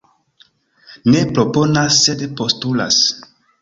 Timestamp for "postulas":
2.43-3.01